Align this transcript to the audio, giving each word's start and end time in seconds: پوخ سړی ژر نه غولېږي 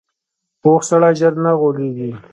پوخ 0.61 0.81
سړی 0.89 1.11
ژر 1.19 1.33
نه 1.43 1.51
غولېږي 1.59 2.11